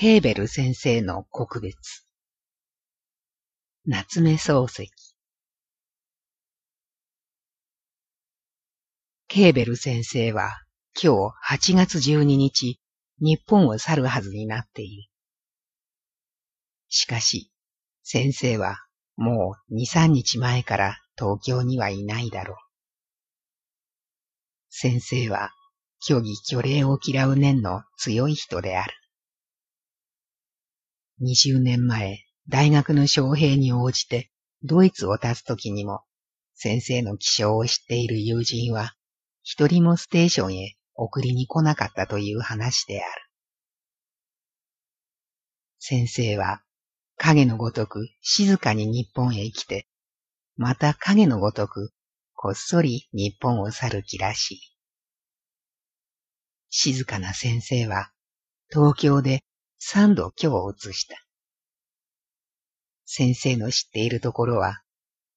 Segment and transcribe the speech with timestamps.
[0.00, 2.06] ケーベル先生の告別。
[3.84, 4.92] 夏目漱石。
[9.26, 10.52] ケーベル先生は
[10.94, 12.78] 今日8月12日、
[13.18, 15.10] 日本を去るはずになっている。
[16.88, 17.50] しかし、
[18.04, 18.76] 先生は
[19.16, 22.56] もう2、3日前から東京にはいないだろう。
[24.70, 25.50] 先生は
[26.00, 28.94] 虚偽虚礼を嫌う念の強い人である。
[31.20, 34.30] 20年前、大学の招聘に応じて
[34.62, 36.02] ドイツを立つ時にも、
[36.54, 38.94] 先生の気象を知っている友人は、
[39.42, 43.28] 一人もステーションへ送りに来なかったという話である。
[45.78, 46.62] 先生は
[47.16, 49.88] 影のごとく静かに日本へ来て、
[50.56, 51.92] また影のごとく
[52.34, 54.60] こっそり日本を去る気らしい。
[56.70, 58.12] 静かな先生は
[58.70, 59.42] 東京で
[59.78, 61.16] 三度今日を移した。
[63.04, 64.82] 先生の知っているところは、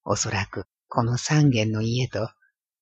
[0.04, 2.28] おそらくこの三軒の家と、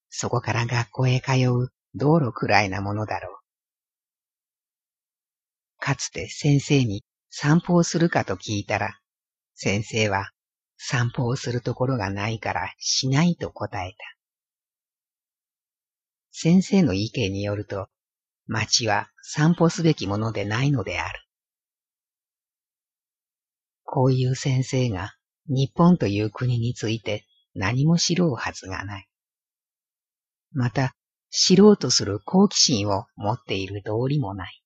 [0.08, 3.40] そこから学校へ通う道路くらいなものだろう。
[5.78, 8.98] かつて先生に散歩をするかと聞いたら、
[9.54, 10.30] 先生は
[10.78, 13.96] 散歩をするところがないからしないと答えた。
[16.32, 17.88] 先生の意見によると、
[18.46, 21.20] 町は散歩すべきものでないのである。
[23.92, 25.16] こういう先生が
[25.48, 29.08] 日本という国について何も知ろうはずがない。
[30.52, 30.94] また、
[31.28, 34.62] 知ろうとする好奇心を持っている道理もない。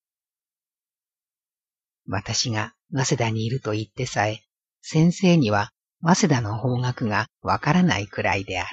[2.07, 4.43] 私が早稲田にいると言ってさえ、
[4.83, 5.73] 先生には
[6.03, 8.71] 早稲田の方角がわからないくらいである。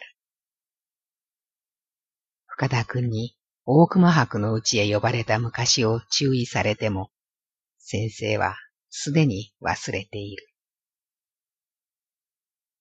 [2.47, 7.09] 深田君に大熊博のうちへ呼ばれた昔を注意されても、
[7.79, 8.57] 先生は
[8.91, 10.47] すでに忘れている。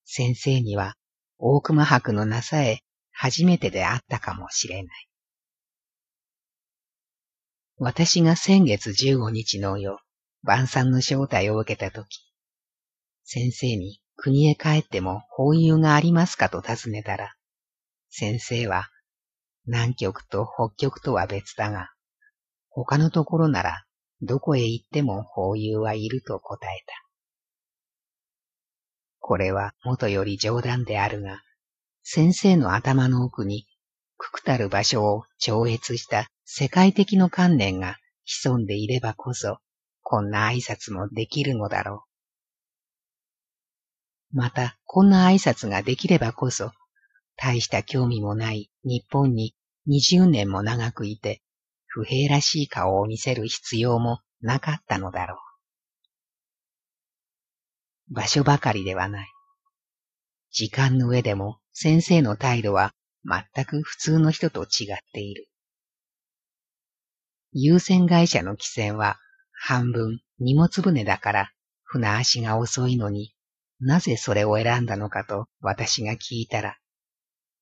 [0.04, 0.96] 先生には
[1.38, 2.80] 大熊博のなさえ
[3.12, 5.08] 初めてであったかもしれない。
[7.78, 9.98] 私が先月15日の夜、
[10.42, 12.28] 晩餐の招待を受けたとき、
[13.24, 17.34] 先生に国へ帰っても法友がありますかと尋ねたら、
[18.10, 18.88] 先生は
[19.64, 21.90] 南極と北極とは別だが、
[22.68, 23.84] 他のところなら
[24.22, 26.94] どこへ行っても法友はいると答えた。
[29.18, 31.42] これは元より冗談であるが、
[32.02, 33.66] 先生の頭の奥に、
[34.16, 39.58] くくたる場所を超越した世界的の観念が潜んでいればこそ、
[40.02, 42.04] こんな挨拶もできるのだろ
[44.32, 44.36] う。
[44.36, 46.72] また、こんな挨拶ができればこそ、
[47.36, 49.54] 大した興味もない日本に
[49.88, 51.42] 20年も長くいて、
[51.90, 55.36] 不平らしい顔を見せる必要もなかったのだろ
[58.08, 58.14] う。
[58.14, 59.28] 場所ばかりではない。
[60.50, 62.92] 時間の上でも先生の態度は
[63.24, 65.48] 全く普通の人と違っている。
[67.52, 69.18] 優先会社の汽船は
[69.52, 71.52] 半分荷物船だから
[71.82, 73.34] 船足が遅いのに
[73.80, 76.76] なぜそれを選んだのかと私が聞いたら、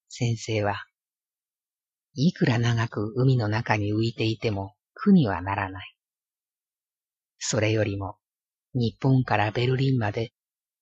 [0.09, 0.85] 先生は、
[2.15, 5.95] いくら長く海の中に浮いていても苦にはならない。
[7.39, 8.17] それよりも、
[8.75, 10.33] 日本からベルリンまで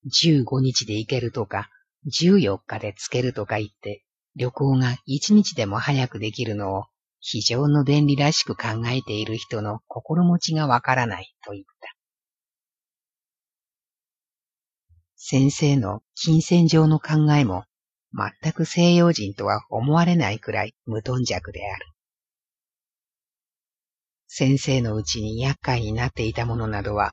[0.06, 1.68] 15日で行けるとか、
[2.06, 4.04] 14日でつけるとか言って、
[4.36, 6.84] 旅行が1日でも早くできるのを
[7.20, 11.96] 非常の便利らしく考えている人の心持ちがわからないと言った。
[15.16, 17.64] 先生の金銭上の考えも
[18.16, 21.86] 全く西洋人とは思われないくらい無頓着である。
[24.26, 27.12] 先生のうちに厄介になっていたものなどは、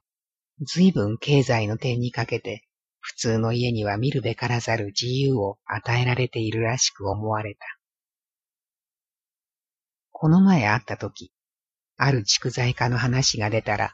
[0.61, 2.63] 随分経済の点にかけて、
[2.99, 7.65] 普通の家には見るべからざる自由を与えられているらしく思われた。
[10.11, 11.33] この前会った時、
[11.97, 13.93] ある蓄財家の話が出たら、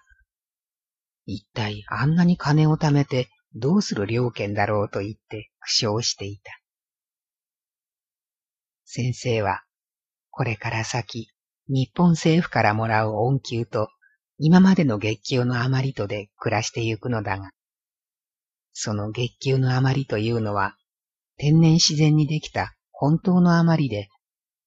[1.26, 6.52] 一体あんなに金を貯めてどうする料金だろうと言って苦笑していた。
[8.92, 9.62] 先生は、
[10.32, 11.30] これから先、
[11.68, 13.90] 日本政府からもらう恩給と、
[14.40, 17.52] 今までの月給の余りとで暮らしてゆくのだが、
[18.74, 20.76] その月給の余りというのは、
[21.38, 24.10] 天然自然にできた本当の余りで、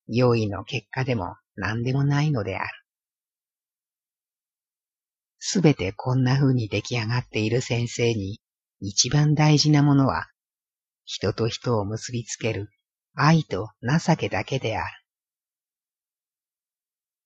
[0.07, 2.69] 用意の結果でも何でもないのである。
[5.41, 8.41] すべてこんな風に出来上がっている先生に、
[8.79, 10.29] 一番大事なものは、
[11.05, 12.69] 人と人を結びつける
[13.15, 14.91] 愛と情けだけである。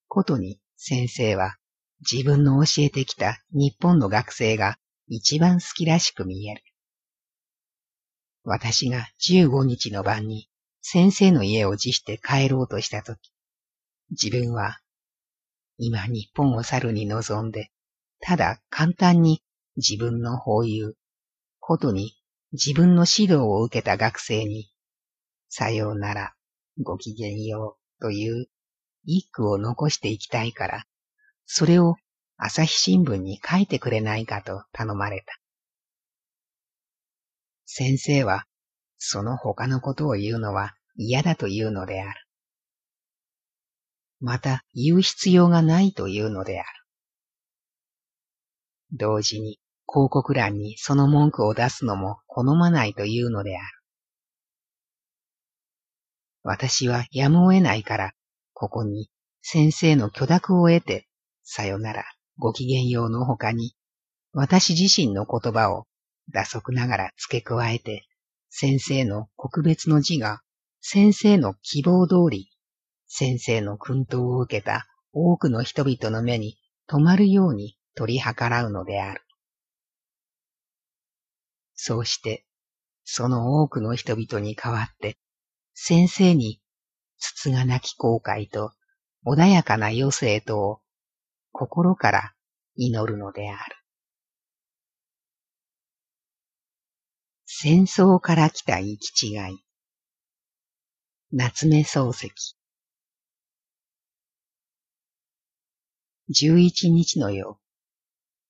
[0.09, 1.57] ことに先生は
[2.11, 4.77] 自分の教えてきた日本の学生が
[5.09, 6.63] 一番好きらしく見える。
[8.45, 10.49] 私が15日の晩に
[10.81, 13.33] 先生の家を辞して帰ろうとしたとき、
[14.11, 14.79] 自分は
[15.79, 17.71] 今日本を去るに臨んで、
[18.21, 19.43] ただ簡単に
[19.77, 20.97] 自分の法有、
[21.61, 22.15] ことに
[22.53, 24.71] 自分の指導を受けた学生に、
[25.49, 26.35] さようなら、
[26.83, 28.47] ごきげんようという
[29.05, 30.85] 一句を残していきたいから、
[31.45, 31.97] それを
[32.37, 35.33] 朝日新聞に書いてくれないかと頼まれた。
[37.65, 38.45] 先生は、
[38.99, 42.27] その他のことを言うのは嫌だというのである。
[44.21, 46.69] また言う必要がないというのである。
[48.93, 53.67] 同時に広告欄にその文句を出すのも好まないというのである。
[56.49, 58.13] 私はやむを得ないから、
[58.55, 59.11] ここに
[59.43, 61.09] 先生の許諾を得て、
[61.43, 62.05] さよなら、
[62.39, 63.75] ごきげんようの他に、
[64.33, 65.89] 私自身の言葉を
[66.33, 68.07] 打足ながら付け加えて、
[68.49, 70.41] 先生の告別の字が、
[70.81, 72.49] 先生の希望通り、
[73.09, 79.21] 先生の訓導を受けた多くの人々の目に留まるように取り計らうのである。
[81.75, 82.47] そうして、
[83.03, 85.19] その多くの人々に代わって、
[85.79, 86.59] 先生に、
[87.19, 88.73] 筒がなき後悔と
[89.27, 90.81] 穏やかな余生とを
[91.53, 92.35] 心から
[92.77, 93.77] 祈るのである。
[97.45, 99.63] 戦争から来た行き違い。
[101.31, 102.57] 夏目漱石。
[106.31, 107.55] 十一日の夜、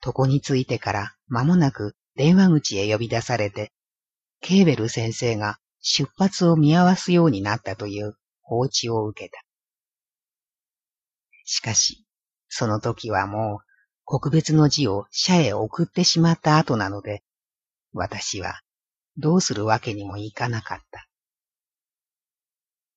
[0.05, 3.73] 床についてから間もなく電話口へ呼び出されて、
[4.41, 9.41] ケーベル先生が出発を見合わすようになったという放置を受けた。
[11.45, 12.05] しかし、
[12.49, 13.65] その時はもう
[14.05, 17.23] 告別の字を社へ送ってしまった後なので、
[17.93, 18.63] 私は
[19.17, 21.07] どうするわけにもいかなかった。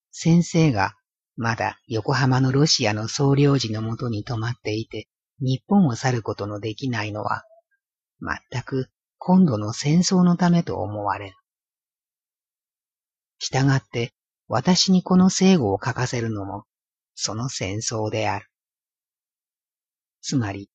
[0.10, 0.96] 先生が
[1.38, 5.08] まだ横浜のロシアの総領事のもとに泊まっていて、
[5.40, 7.44] 日本を去ることのできないのは、
[8.52, 8.90] 全く
[9.20, 11.36] 今度の戦争のためと思われる。
[13.40, 14.14] 従って、
[14.48, 16.66] 私にこの聖語を書かせるのも、
[17.16, 18.48] その戦争である。
[20.22, 20.70] つまり、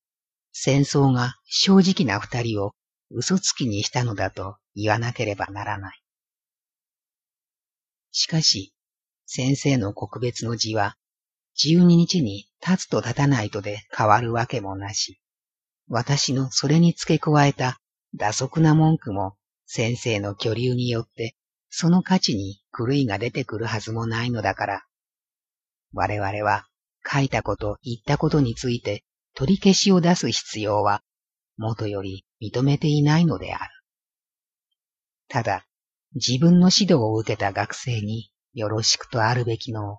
[0.51, 2.73] 戦争が正直な二人を
[3.09, 6.01] 嘘つきにしたのだと言わなければならない。
[8.11, 8.73] しかし、
[9.25, 10.97] 先生の告別の字は、
[11.55, 15.19] 十二日に立つと立たないとで変わるわけもなし、
[15.87, 17.79] 私のそれに付け加えた
[18.15, 19.35] 打足な文句も
[19.65, 21.35] 先生の巨流によって
[21.69, 24.85] その価値に狂いが出てくるはずもないのだから。
[25.93, 26.67] 我々は
[27.05, 29.03] 書いたこと言ったことについて
[29.33, 31.01] 取り消しを出す必要は
[31.57, 33.71] 元より認めていないのである。
[35.27, 35.65] ただ、
[36.13, 39.97] 自分の指導を受けた学生によろしくとあるべきのを、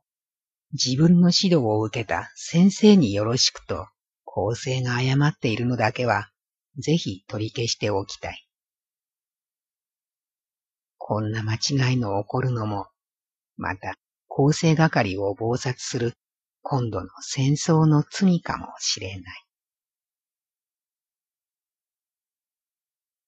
[0.72, 3.86] 自分の指導を受けた先生によろしくと
[4.24, 6.30] 構成が誤っているのだけは
[6.78, 8.45] ぜひ取り消しておきたい。
[11.08, 12.88] こんな間違いの起こるのも、
[13.56, 13.94] また
[14.26, 16.14] 構成係を暴殺する
[16.62, 19.45] 今度の戦争の罪かもしれない。